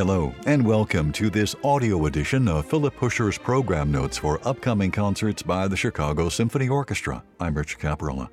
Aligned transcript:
Hello, 0.00 0.32
and 0.46 0.66
welcome 0.66 1.12
to 1.12 1.28
this 1.28 1.54
audio 1.62 2.06
edition 2.06 2.48
of 2.48 2.64
Philip 2.64 2.94
Huscher's 2.94 3.36
program 3.36 3.92
notes 3.92 4.16
for 4.16 4.40
upcoming 4.48 4.90
concerts 4.90 5.42
by 5.42 5.68
the 5.68 5.76
Chicago 5.76 6.30
Symphony 6.30 6.70
Orchestra. 6.70 7.22
I'm 7.38 7.54
Richard 7.54 7.80
Caparella. 7.80 8.30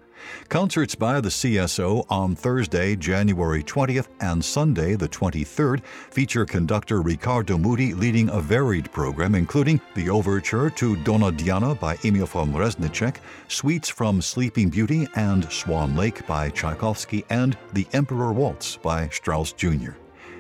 Concerts 0.48 0.96
by 0.96 1.20
the 1.20 1.28
CSO 1.28 2.06
on 2.10 2.38
Thursday, 2.38 2.96
January 2.96 3.64
20th 3.64 4.08
and 4.22 4.46
Sunday, 4.46 4.96
the 4.96 5.10
23rd, 5.10 5.84
feature 5.84 6.46
conductor 6.46 7.02
Riccardo 7.02 7.58
Muti 7.58 7.94
leading 7.94 8.30
a 8.30 8.40
varied 8.40 8.90
program 8.94 9.36
including 9.36 9.82
the 9.94 10.10
overture 10.10 10.70
to 10.70 10.96
Donna 11.04 11.34
Diana 11.34 11.76
by 11.76 11.98
Emil 12.06 12.28
von 12.28 12.54
Reznicek, 12.54 13.18
suites 13.50 13.90
from 13.90 14.22
Sleeping 14.22 14.70
Beauty 14.70 15.06
and 15.18 15.52
Swan 15.52 15.98
Lake 15.98 16.26
by 16.28 16.50
Tchaikovsky, 16.50 17.26
and 17.30 17.58
The 17.74 17.86
Emperor 17.92 18.32
Waltz 18.32 18.78
by 18.78 19.10
Strauss 19.10 19.52
Jr. 19.52 19.92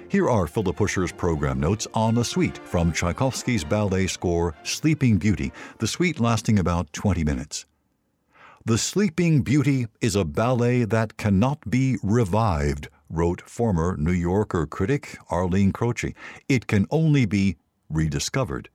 Here 0.10 0.30
are 0.30 0.48
Philip 0.48 0.78
Huscher's 0.78 1.12
program 1.12 1.60
notes 1.60 1.86
on 1.94 2.18
a 2.18 2.24
suite 2.24 2.58
from 2.60 2.94
Tchaikovsky's 2.94 3.66
ballet 3.66 4.08
score 4.08 4.56
Sleeping 4.64 5.18
Beauty, 5.18 5.52
the 5.80 5.88
suite 5.88 6.22
lasting 6.22 6.60
about 6.60 6.94
20 6.94 7.26
minutes. 7.26 7.66
The 8.66 8.78
Sleeping 8.78 9.42
Beauty 9.42 9.88
is 10.00 10.16
a 10.16 10.24
ballet 10.24 10.86
that 10.86 11.18
cannot 11.18 11.70
be 11.70 11.98
revived, 12.02 12.88
wrote 13.10 13.42
former 13.42 13.98
New 13.98 14.14
Yorker 14.14 14.66
critic 14.66 15.18
Arlene 15.30 15.74
Croce. 15.74 16.14
It 16.48 16.68
can 16.68 16.88
only 16.90 17.26
be 17.26 17.58
rediscovered. 17.90 18.70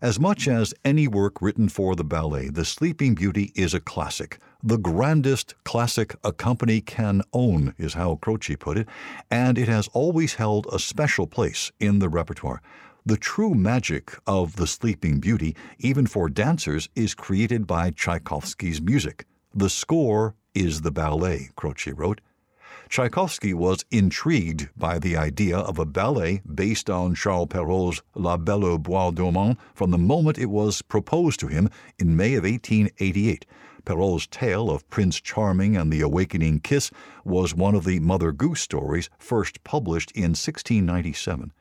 As 0.00 0.20
much 0.20 0.48
as 0.48 0.74
any 0.84 1.08
work 1.08 1.40
written 1.40 1.68
for 1.68 1.94
the 1.94 2.04
ballet, 2.04 2.48
The 2.48 2.64
Sleeping 2.64 3.14
Beauty 3.14 3.52
is 3.54 3.74
a 3.74 3.80
classic. 3.80 4.38
The 4.62 4.78
grandest 4.78 5.54
classic 5.64 6.14
a 6.24 6.32
company 6.32 6.80
can 6.80 7.22
own, 7.32 7.74
is 7.78 7.94
how 7.94 8.16
Croce 8.16 8.56
put 8.56 8.78
it, 8.78 8.88
and 9.30 9.58
it 9.58 9.68
has 9.68 9.88
always 9.88 10.34
held 10.34 10.66
a 10.72 10.78
special 10.78 11.26
place 11.26 11.70
in 11.80 11.98
the 11.98 12.08
repertoire. 12.08 12.62
The 13.06 13.18
true 13.18 13.54
magic 13.54 14.16
of 14.26 14.56
The 14.56 14.66
Sleeping 14.66 15.20
Beauty, 15.20 15.54
even 15.78 16.06
for 16.06 16.30
dancers, 16.30 16.88
is 16.94 17.14
created 17.14 17.66
by 17.66 17.90
Tchaikovsky's 17.90 18.80
music. 18.80 19.26
The 19.54 19.68
score 19.68 20.34
is 20.54 20.80
the 20.80 20.90
ballet, 20.90 21.50
Croce 21.56 21.92
wrote. 21.92 22.20
Tchaikovsky 22.88 23.54
was 23.54 23.84
intrigued 23.90 24.68
by 24.76 24.98
the 24.98 25.16
idea 25.16 25.56
of 25.56 25.78
a 25.78 25.86
ballet 25.86 26.42
based 26.52 26.88
on 26.88 27.14
Charles 27.14 27.48
Perrault's 27.48 28.02
La 28.14 28.36
Belle 28.36 28.64
au 28.64 28.78
Bois 28.78 29.10
Dormant 29.10 29.58
from 29.74 29.90
the 29.90 29.98
moment 29.98 30.38
it 30.38 30.50
was 30.50 30.82
proposed 30.82 31.40
to 31.40 31.48
him 31.48 31.68
in 31.98 32.16
May 32.16 32.34
of 32.34 32.44
1888. 32.44 33.46
Perrault's 33.84 34.26
tale 34.26 34.70
of 34.70 34.88
Prince 34.88 35.20
Charming 35.20 35.76
and 35.76 35.92
the 35.92 36.00
Awakening 36.00 36.60
Kiss 36.60 36.90
was 37.24 37.54
one 37.54 37.74
of 37.74 37.84
the 37.84 38.00
Mother 38.00 38.32
Goose 38.32 38.60
stories 38.60 39.10
first 39.18 39.62
published 39.64 40.10
in 40.12 40.32
1697. 40.32 41.52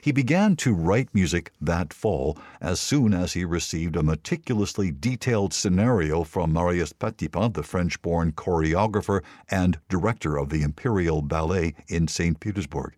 He 0.00 0.12
began 0.12 0.56
to 0.56 0.74
write 0.74 1.14
music 1.14 1.52
that 1.60 1.92
fall 1.92 2.38
as 2.60 2.80
soon 2.80 3.12
as 3.12 3.32
he 3.32 3.44
received 3.44 3.96
a 3.96 4.02
meticulously 4.02 4.90
detailed 4.90 5.52
scenario 5.52 6.24
from 6.24 6.52
Marius 6.52 6.92
Petipa, 6.92 7.52
the 7.52 7.62
French 7.62 8.00
born 8.02 8.32
choreographer 8.32 9.22
and 9.50 9.78
director 9.88 10.36
of 10.36 10.48
the 10.48 10.62
Imperial 10.62 11.22
Ballet 11.22 11.74
in 11.88 12.08
St. 12.08 12.38
Petersburg. 12.40 12.94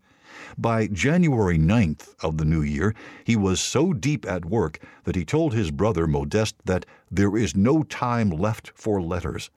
By 0.57 0.87
January 0.87 1.59
9th 1.59 2.15
of 2.23 2.39
the 2.39 2.45
new 2.45 2.63
year, 2.63 2.95
he 3.25 3.37
was 3.37 3.61
so 3.61 3.93
deep 3.93 4.27
at 4.27 4.45
work 4.45 4.79
that 5.05 5.17
he 5.17 5.25
told 5.25 5.53
his 5.53 5.71
brother 5.71 6.07
Modeste 6.07 6.57
that 6.65 6.87
there 7.11 7.37
is 7.37 7.57
no 7.57 7.83
time 7.83 8.31
left 8.31 8.73
for 8.75 9.03
letters. 9.03 9.51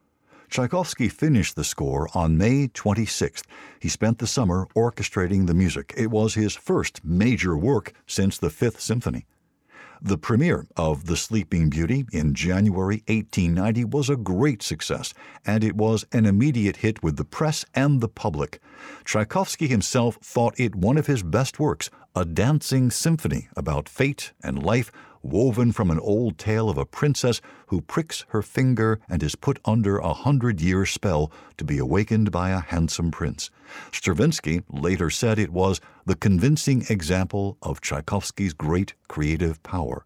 Tchaikovsky 0.52 1.08
finished 1.08 1.56
the 1.56 1.64
score 1.64 2.10
on 2.14 2.38
May 2.38 2.68
26th. 2.68 3.44
He 3.80 3.88
spent 3.88 4.20
the 4.20 4.28
summer 4.28 4.68
orchestrating 4.76 5.48
the 5.48 5.54
music. 5.54 5.94
It 5.96 6.12
was 6.12 6.34
his 6.34 6.58
first 6.58 7.06
major 7.06 7.56
work 7.56 7.94
since 8.06 8.38
the 8.38 8.50
Fifth 8.50 8.82
Symphony. 8.82 9.26
The 10.02 10.18
premiere 10.18 10.68
of 10.76 11.06
The 11.06 11.16
Sleeping 11.16 11.70
Beauty 11.70 12.06
in 12.12 12.34
January 12.34 12.98
1890 13.08 13.86
was 13.86 14.10
a 14.10 14.18
great 14.18 14.62
success, 14.62 15.14
and 15.46 15.64
it 15.64 15.78
was 15.78 16.04
an 16.12 16.26
immediate 16.26 16.78
hit 16.78 17.02
with 17.02 17.16
the 17.16 17.24
press 17.24 17.64
and 17.74 18.02
the 18.02 18.10
public. 18.10 18.60
Tchaikovsky 19.06 19.68
himself 19.68 20.18
thought 20.18 20.60
it 20.60 20.76
one 20.76 20.98
of 20.98 21.08
his 21.08 21.24
best 21.24 21.62
works, 21.62 21.90
a 22.14 22.26
dancing 22.26 22.92
symphony 22.92 23.48
about 23.56 23.88
fate 23.88 24.34
and 24.44 24.62
life 24.62 24.92
woven 25.24 25.72
from 25.72 25.92
an 25.92 26.00
old 26.00 26.38
tale 26.38 26.70
of 26.70 26.78
a 26.78 26.86
princess 26.86 27.42
who 27.68 27.82
pricks 27.82 28.26
her 28.30 28.42
finger 28.42 29.00
and 29.10 29.22
is 29.24 29.36
put 29.36 29.60
under 29.66 29.98
a 29.98 30.14
hundred 30.14 30.62
year 30.62 30.86
spell 30.86 31.32
to 31.58 31.64
be 31.64 31.78
awakened 31.78 32.32
by 32.32 32.50
a 32.50 32.60
handsome 32.60 33.12
prince. 33.12 33.50
Stravinsky 33.92 34.62
later 34.70 35.10
said 35.10 35.38
it 35.38 35.52
was 35.52 35.80
the 36.06 36.16
convincing 36.16 36.86
example 36.90 37.58
of 37.62 37.82
Tchaikovsky's 37.82 38.54
great 38.54 38.94
creative 39.08 39.62
power. 39.64 40.06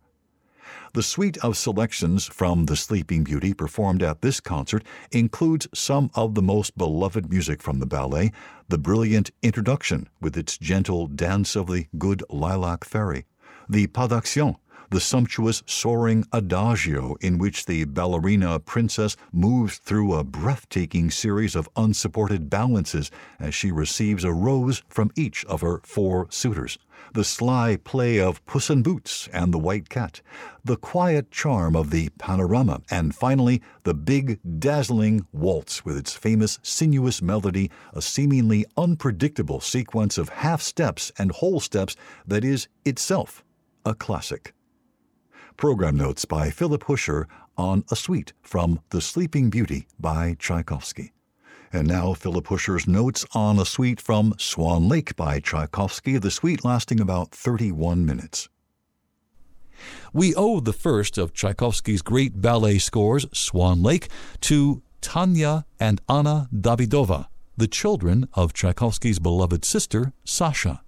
The 0.93 1.03
suite 1.03 1.37
of 1.39 1.57
selections 1.57 2.25
from 2.25 2.67
The 2.67 2.77
Sleeping 2.77 3.25
Beauty 3.25 3.53
performed 3.53 4.01
at 4.01 4.21
this 4.21 4.39
concert 4.39 4.83
includes 5.11 5.67
some 5.73 6.09
of 6.15 6.35
the 6.35 6.41
most 6.41 6.77
beloved 6.77 7.29
music 7.29 7.61
from 7.61 7.79
the 7.79 7.85
ballet, 7.85 8.31
the 8.69 8.77
brilliant 8.77 9.31
introduction 9.43 10.07
with 10.21 10.37
its 10.37 10.57
gentle 10.57 11.07
dance 11.07 11.55
of 11.55 11.67
the 11.67 11.87
good 11.97 12.23
lilac 12.29 12.85
fairy, 12.85 13.25
the 13.67 13.87
pas 13.87 14.07
d'action 14.07 14.55
the 14.91 14.99
sumptuous 14.99 15.63
soaring 15.65 16.25
adagio 16.31 17.15
in 17.21 17.37
which 17.37 17.65
the 17.65 17.85
ballerina 17.85 18.59
princess 18.59 19.15
moves 19.31 19.77
through 19.77 20.13
a 20.13 20.23
breathtaking 20.23 21.09
series 21.09 21.55
of 21.55 21.69
unsupported 21.75 22.49
balances 22.49 23.11
as 23.39 23.53
she 23.53 23.71
receives 23.71 24.23
a 24.23 24.33
rose 24.33 24.83
from 24.87 25.11
each 25.15 25.45
of 25.45 25.61
her 25.61 25.81
four 25.83 26.27
suitors, 26.29 26.77
the 27.13 27.23
sly 27.23 27.77
play 27.83 28.19
of 28.19 28.45
Puss 28.45 28.69
in 28.69 28.83
Boots 28.83 29.29
and 29.31 29.53
the 29.53 29.59
White 29.59 29.89
Cat, 29.89 30.21
the 30.63 30.77
quiet 30.77 31.31
charm 31.31 31.75
of 31.75 31.89
the 31.89 32.09
panorama, 32.17 32.81
and 32.89 33.15
finally 33.15 33.61
the 33.83 33.93
big, 33.93 34.39
dazzling 34.59 35.25
waltz 35.31 35.85
with 35.85 35.97
its 35.97 36.13
famous 36.13 36.59
sinuous 36.63 37.21
melody, 37.21 37.69
a 37.93 38.01
seemingly 38.01 38.65
unpredictable 38.77 39.59
sequence 39.59 40.17
of 40.17 40.29
half 40.29 40.61
steps 40.61 41.11
and 41.17 41.31
whole 41.31 41.59
steps 41.59 41.95
that 42.25 42.43
is 42.43 42.67
itself 42.83 43.43
a 43.85 43.93
classic. 43.93 44.54
Program 45.57 45.95
notes 45.95 46.25
by 46.25 46.49
Philip 46.49 46.83
Huscher 46.83 47.27
on 47.57 47.85
a 47.89 47.95
suite 47.95 48.33
from 48.41 48.81
The 48.89 48.99
Sleeping 48.99 49.49
Beauty 49.49 49.87
by 49.99 50.35
Tchaikovsky. 50.37 51.13
And 51.71 51.87
now 51.87 52.13
Philip 52.13 52.47
Huscher's 52.47 52.87
notes 52.87 53.25
on 53.33 53.57
a 53.59 53.65
suite 53.65 54.01
from 54.01 54.33
Swan 54.37 54.89
Lake 54.89 55.15
by 55.15 55.39
Tchaikovsky, 55.39 56.17
the 56.17 56.31
suite 56.31 56.65
lasting 56.65 56.99
about 56.99 57.31
31 57.31 58.05
minutes. 58.05 58.49
We 60.13 60.35
owe 60.35 60.59
the 60.59 60.73
first 60.73 61.17
of 61.17 61.33
Tchaikovsky's 61.33 62.01
great 62.01 62.41
ballet 62.41 62.77
scores, 62.77 63.25
Swan 63.33 63.81
Lake, 63.81 64.09
to 64.41 64.81
Tanya 65.01 65.65
and 65.79 66.01
Anna 66.09 66.49
Davidova, 66.53 67.27
the 67.57 67.67
children 67.67 68.27
of 68.33 68.53
Tchaikovsky's 68.53 69.19
beloved 69.19 69.63
sister, 69.63 70.13
Sasha. 70.23 70.81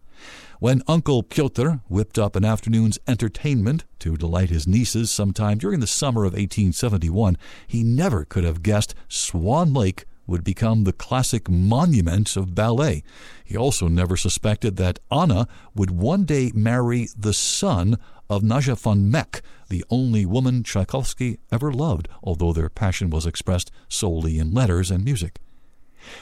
When 0.60 0.82
Uncle 0.88 1.22
Pyotr 1.22 1.82
whipped 1.88 2.18
up 2.18 2.36
an 2.36 2.44
afternoon's 2.44 2.98
entertainment 3.08 3.86
to 4.00 4.18
delight 4.18 4.50
his 4.50 4.68
nieces 4.68 5.12
sometime 5.12 5.60
during 5.60 5.82
the 5.82 5.86
summer 5.86 6.22
of 6.22 6.34
1871, 6.34 7.38
he 7.68 7.84
never 7.84 8.26
could 8.26 8.44
have 8.44 8.64
guessed 8.64 8.96
Swan 9.08 9.72
Lake 9.72 10.06
would 10.26 10.44
become 10.44 10.84
the 10.84 10.94
classic 10.94 11.48
monument 11.48 12.36
of 12.36 12.56
ballet. 12.56 13.04
He 13.46 13.56
also 13.56 13.88
never 13.88 14.18
suspected 14.18 14.78
that 14.78 14.98
Anna 15.12 15.48
would 15.76 15.92
one 15.92 16.26
day 16.26 16.52
marry 16.56 17.08
the 17.16 17.34
son 17.34 18.00
of 18.28 18.42
Naja 18.42 18.76
von 18.76 19.12
Meck, 19.12 19.44
the 19.70 19.86
only 19.92 20.26
woman 20.26 20.64
Tchaikovsky 20.64 21.38
ever 21.52 21.72
loved, 21.72 22.08
although 22.24 22.52
their 22.52 22.70
passion 22.70 23.12
was 23.12 23.28
expressed 23.28 23.70
solely 23.88 24.40
in 24.40 24.56
letters 24.56 24.90
and 24.90 25.06
music. 25.06 25.38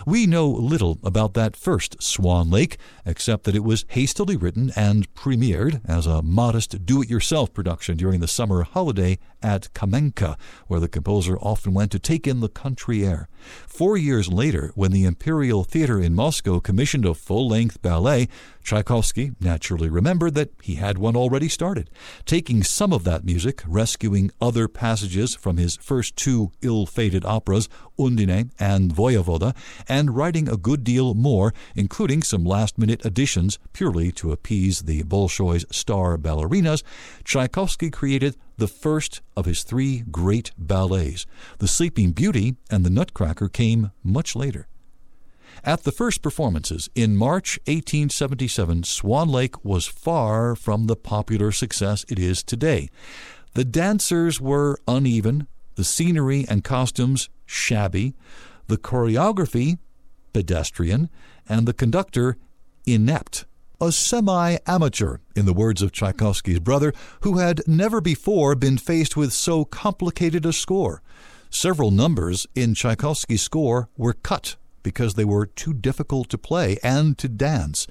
We 0.06 0.26
know 0.26 0.48
little 0.48 1.00
about 1.04 1.34
that 1.36 1.56
first 1.56 2.02
Swan 2.02 2.50
Lake, 2.50 2.78
except 3.06 3.44
that 3.44 3.56
it 3.56 3.64
was 3.64 3.86
hastily 3.90 4.36
written 4.36 4.72
and 4.76 5.14
premiered 5.14 5.82
as 5.86 6.06
a 6.06 6.22
modest 6.22 6.86
do 6.86 7.02
it 7.02 7.10
yourself 7.10 7.54
production 7.54 7.98
during 7.98 8.20
the 8.20 8.28
summer 8.28 8.64
holiday 8.64 9.18
at 9.45 9.71
Kamenka, 9.75 10.38
where 10.65 10.80
the 10.80 10.88
composer 10.88 11.38
often 11.38 11.75
went 11.75 11.92
to 11.92 12.00
take 12.00 12.25
in 12.25 12.39
the 12.39 12.50
country 12.50 13.06
air. 13.06 13.30
Four 13.68 13.95
years 13.95 14.27
later, 14.27 14.71
when 14.74 14.92
the 14.92 15.03
Imperial 15.03 15.63
Theater 15.63 16.01
in 16.01 16.15
Moscow 16.15 16.59
commissioned 16.59 17.06
a 17.06 17.13
full 17.13 17.47
length 17.47 17.80
ballet, 17.83 18.27
Tchaikovsky 18.63 19.33
naturally 19.39 19.88
remembered 19.88 20.33
that 20.33 20.50
he 20.63 20.75
had 20.75 20.97
one 20.97 21.15
already 21.15 21.47
started. 21.47 21.92
Taking 22.25 22.63
some 22.63 22.92
of 22.92 23.03
that 23.03 23.24
music, 23.24 23.62
rescuing 23.68 24.31
other 24.42 24.68
passages 24.68 25.36
from 25.36 25.57
his 25.57 25.75
first 25.77 26.15
two 26.15 26.51
ill 26.63 26.88
fated 26.88 27.24
operas, 27.24 27.69
Undine 28.00 28.51
and 28.59 28.91
Voyevoda, 28.91 29.56
and 29.88 30.15
writing 30.15 30.50
a 30.50 30.57
good 30.57 30.83
deal 30.83 31.13
more, 31.13 31.53
including 31.75 32.24
some 32.24 32.44
last 32.44 32.80
minute 32.80 33.06
additions 33.06 33.59
purely 33.71 34.12
to 34.13 34.31
appease 34.31 34.81
the 34.81 35.03
Bolshoi's 35.03 35.65
star 35.69 36.18
ballerinas, 36.18 36.81
Tchaikovsky 37.24 37.91
created 37.91 38.36
the 38.57 38.68
first 38.68 39.22
of 39.36 39.46
his 39.46 39.63
three 39.63 40.04
great 40.12 40.52
ballets. 40.57 41.25
The 41.60 41.68
Sleeping 41.68 42.12
Beauty 42.12 42.56
and 42.69 42.86
The 42.86 42.90
Nutcracker 42.90 43.50
came 43.50 43.92
much 44.04 44.36
later. 44.36 44.68
At 45.63 45.84
the 45.84 45.92
first 45.92 46.22
performances 46.22 46.90
in 46.96 47.18
March 47.18 47.60
1877, 47.66 48.84
Swan 48.84 49.30
Lake 49.30 49.63
was 49.63 49.88
far 49.88 50.56
from 50.56 50.88
the 50.88 50.96
popular 50.96 51.52
success 51.52 52.06
it 52.10 52.19
is 52.19 52.44
today. 52.44 52.90
The 53.54 53.66
dancers 53.66 54.42
were 54.42 54.78
uneven, 54.88 55.48
the 55.75 55.84
scenery 55.84 56.46
and 56.50 56.63
costumes 56.63 57.30
shabby, 57.46 58.16
the 58.68 58.78
choreography 58.78 59.78
pedestrian, 60.34 61.10
and 61.48 61.66
the 61.66 61.74
conductor 61.74 62.36
inept. 62.86 63.46
A 63.81 63.92
semi 63.92 64.57
amateur, 64.66 65.18
in 65.36 65.45
the 65.45 65.54
words 65.54 65.81
of 65.81 65.92
Tchaikovsky's 65.92 66.60
brother, 66.60 66.94
who 67.22 67.39
had 67.39 67.62
never 67.68 68.00
before 68.00 68.56
been 68.56 68.77
faced 68.77 69.18
with 69.18 69.33
so 69.33 69.66
complicated 69.66 70.45
a 70.45 70.54
score. 70.54 71.01
Several 71.50 71.92
numbers 71.92 72.48
in 72.56 72.74
Tchaikovsky's 72.74 73.42
score 73.42 73.89
were 73.98 74.13
cut 74.13 74.56
because 74.81 75.16
they 75.16 75.25
were 75.25 75.45
too 75.45 75.74
difficult 75.74 76.30
to 76.30 76.38
play 76.38 76.77
and 76.83 77.18
to 77.18 77.27
dance. 77.27 77.86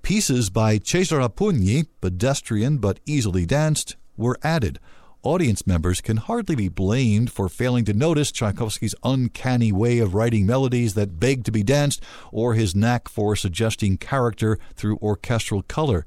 Pieces 0.00 0.48
by 0.48 0.78
Cesare 0.78 1.28
Pugni, 1.28 1.86
pedestrian 2.00 2.78
but 2.78 3.00
easily 3.04 3.44
danced, 3.44 3.96
were 4.16 4.38
added. 4.42 4.78
Audience 5.22 5.66
members 5.66 6.00
can 6.00 6.18
hardly 6.18 6.54
be 6.54 6.68
blamed 6.68 7.32
for 7.32 7.48
failing 7.48 7.84
to 7.86 7.92
notice 7.92 8.30
Tchaikovsky's 8.30 8.94
uncanny 9.02 9.72
way 9.72 9.98
of 9.98 10.14
writing 10.14 10.46
melodies 10.46 10.94
that 10.94 11.18
beg 11.18 11.44
to 11.44 11.50
be 11.50 11.64
danced 11.64 12.00
or 12.30 12.54
his 12.54 12.76
knack 12.76 13.08
for 13.08 13.34
suggesting 13.34 13.96
character 13.96 14.58
through 14.76 14.98
orchestral 14.98 15.62
color. 15.62 16.06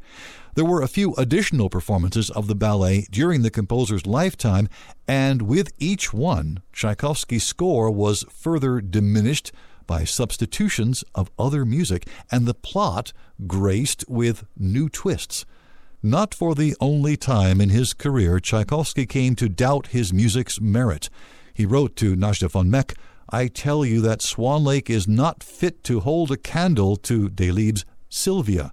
There 0.55 0.63
were 0.63 0.81
a 0.81 0.87
few 0.87 1.13
additional 1.15 1.69
performances 1.69 2.29
of 2.29 2.47
the 2.47 2.55
ballet 2.55 3.07
during 3.11 3.41
the 3.41 3.51
composer's 3.51 4.05
lifetime, 4.07 4.69
and 5.07 5.41
with 5.41 5.73
each 5.79 6.13
one, 6.13 6.61
Tchaikovsky's 6.71 7.43
score 7.43 7.91
was 7.91 8.23
further 8.29 8.79
diminished 8.79 9.51
by 9.85 10.03
substitutions 10.03 11.03
of 11.15 11.31
other 11.37 11.65
music, 11.65 12.07
and 12.31 12.45
the 12.45 12.53
plot 12.53 13.11
graced 13.47 14.05
with 14.07 14.45
new 14.57 14.87
twists. 14.87 15.45
Not 16.01 16.33
for 16.33 16.55
the 16.55 16.77
only 16.79 17.17
time 17.17 17.59
in 17.59 17.69
his 17.69 17.93
career, 17.93 18.39
Tchaikovsky 18.39 19.05
came 19.05 19.35
to 19.35 19.49
doubt 19.49 19.87
his 19.87 20.13
music's 20.13 20.61
merit. 20.61 21.09
He 21.53 21.65
wrote 21.65 21.97
to 21.97 22.15
Najda 22.15 22.49
von 22.49 22.71
Meck, 22.71 22.93
I 23.29 23.47
tell 23.47 23.83
you 23.83 23.99
that 24.01 24.21
Swan 24.21 24.63
Lake 24.63 24.89
is 24.89 25.09
not 25.09 25.43
fit 25.43 25.83
to 25.83 25.99
hold 25.99 26.31
a 26.31 26.37
candle 26.37 26.95
to 26.97 27.29
Delibes' 27.29 27.83
Sylvia. 28.07 28.71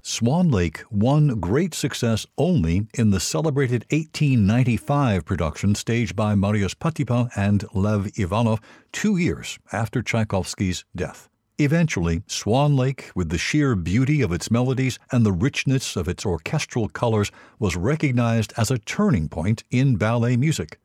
Swan 0.00 0.50
Lake 0.50 0.82
won 0.90 1.38
great 1.38 1.74
success 1.74 2.24
only 2.38 2.86
in 2.94 3.10
the 3.10 3.20
celebrated 3.20 3.84
1895 3.90 5.26
production 5.26 5.74
staged 5.74 6.16
by 6.16 6.34
Marius 6.34 6.72
Petipa 6.72 7.28
and 7.36 7.66
Lev 7.74 8.10
Ivanov 8.18 8.58
two 8.90 9.18
years 9.18 9.58
after 9.70 10.02
Tchaikovsky's 10.02 10.86
death. 10.96 11.28
Eventually, 11.60 12.22
Swan 12.28 12.76
Lake, 12.76 13.10
with 13.16 13.30
the 13.30 13.36
sheer 13.36 13.74
beauty 13.74 14.22
of 14.22 14.30
its 14.30 14.48
melodies 14.48 14.96
and 15.10 15.26
the 15.26 15.32
richness 15.32 15.96
of 15.96 16.06
its 16.06 16.24
orchestral 16.24 16.88
colors, 16.88 17.32
was 17.58 17.74
recognized 17.74 18.52
as 18.56 18.70
a 18.70 18.78
turning 18.78 19.28
point 19.28 19.64
in 19.72 19.96
ballet 19.96 20.36
music. 20.36 20.78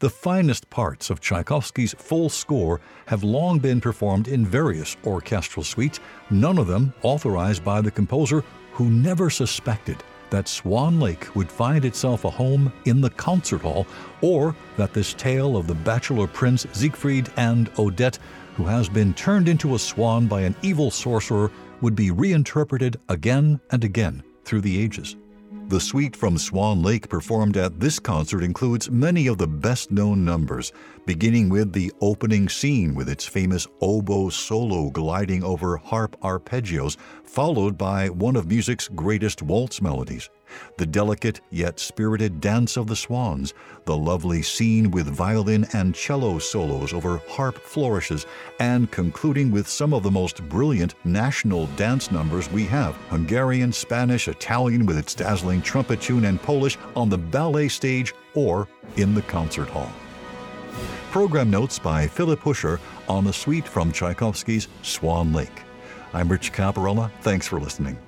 The 0.00 0.10
finest 0.10 0.68
parts 0.68 1.08
of 1.08 1.20
Tchaikovsky's 1.20 1.94
full 1.96 2.28
score 2.28 2.82
have 3.06 3.24
long 3.24 3.58
been 3.58 3.80
performed 3.80 4.28
in 4.28 4.44
various 4.44 4.98
orchestral 5.06 5.64
suites, 5.64 5.98
none 6.28 6.58
of 6.58 6.66
them 6.66 6.92
authorized 7.02 7.64
by 7.64 7.80
the 7.80 7.90
composer, 7.90 8.44
who 8.72 8.90
never 8.90 9.30
suspected 9.30 10.04
that 10.32 10.48
Swan 10.48 10.98
Lake 10.98 11.36
would 11.36 11.52
find 11.52 11.84
itself 11.84 12.24
a 12.24 12.30
home 12.30 12.72
in 12.86 13.00
the 13.00 13.10
concert 13.10 13.60
hall, 13.60 13.86
or 14.22 14.56
that 14.78 14.94
this 14.94 15.12
tale 15.14 15.56
of 15.56 15.66
the 15.66 15.74
bachelor 15.74 16.26
prince 16.26 16.66
Siegfried 16.72 17.30
and 17.36 17.70
Odette, 17.78 18.18
who 18.56 18.64
has 18.64 18.88
been 18.88 19.12
turned 19.14 19.46
into 19.46 19.74
a 19.74 19.78
swan 19.78 20.26
by 20.26 20.40
an 20.40 20.56
evil 20.62 20.90
sorcerer, 20.90 21.50
would 21.82 21.94
be 21.94 22.10
reinterpreted 22.10 22.98
again 23.10 23.60
and 23.70 23.84
again 23.84 24.22
through 24.44 24.62
the 24.62 24.82
ages. 24.82 25.16
The 25.72 25.80
suite 25.80 26.14
from 26.14 26.36
Swan 26.36 26.82
Lake 26.82 27.08
performed 27.08 27.56
at 27.56 27.80
this 27.80 27.98
concert 27.98 28.42
includes 28.42 28.90
many 28.90 29.26
of 29.26 29.38
the 29.38 29.46
best 29.46 29.90
known 29.90 30.22
numbers, 30.22 30.70
beginning 31.06 31.48
with 31.48 31.72
the 31.72 31.90
opening 32.02 32.50
scene 32.50 32.94
with 32.94 33.08
its 33.08 33.24
famous 33.24 33.66
oboe 33.80 34.28
solo 34.28 34.90
gliding 34.90 35.42
over 35.42 35.78
harp 35.78 36.14
arpeggios, 36.20 36.98
followed 37.24 37.78
by 37.78 38.10
one 38.10 38.36
of 38.36 38.48
music's 38.48 38.86
greatest 38.88 39.40
waltz 39.40 39.80
melodies 39.80 40.28
the 40.76 40.86
delicate 40.86 41.40
yet 41.50 41.78
spirited 41.78 42.40
dance 42.40 42.76
of 42.76 42.86
the 42.86 42.96
swans, 42.96 43.54
the 43.84 43.96
lovely 43.96 44.42
scene 44.42 44.90
with 44.90 45.06
violin 45.06 45.66
and 45.72 45.94
cello 45.94 46.38
solos 46.38 46.92
over 46.92 47.18
harp 47.28 47.58
flourishes, 47.58 48.26
and 48.60 48.90
concluding 48.90 49.50
with 49.50 49.68
some 49.68 49.92
of 49.92 50.02
the 50.02 50.10
most 50.10 50.42
brilliant 50.48 50.94
national 51.04 51.66
dance 51.76 52.10
numbers 52.10 52.50
we 52.50 52.64
have 52.64 52.96
Hungarian, 53.10 53.72
Spanish, 53.72 54.28
Italian 54.28 54.86
with 54.86 54.98
its 54.98 55.14
dazzling 55.14 55.62
trumpet 55.62 56.00
tune, 56.00 56.24
and 56.24 56.40
Polish 56.40 56.78
on 56.96 57.08
the 57.08 57.18
ballet 57.18 57.68
stage 57.68 58.14
or 58.34 58.68
in 58.96 59.14
the 59.14 59.22
concert 59.22 59.68
hall. 59.68 59.90
Program 61.10 61.50
notes 61.50 61.78
by 61.78 62.06
Philip 62.06 62.40
Huscher 62.40 62.80
on 63.08 63.24
the 63.24 63.32
suite 63.32 63.68
from 63.68 63.92
Tchaikovsky's 63.92 64.68
Swan 64.82 65.32
Lake. 65.32 65.62
I'm 66.14 66.28
Rich 66.28 66.52
Caparella. 66.52 67.10
Thanks 67.20 67.46
for 67.46 67.60
listening. 67.60 67.98